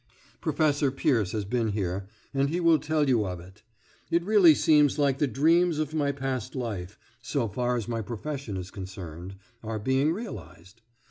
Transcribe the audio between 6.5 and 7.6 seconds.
life so